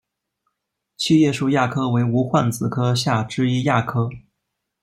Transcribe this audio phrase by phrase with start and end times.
[0.97, 4.09] 七叶树亚科为无患子科下之一亚科。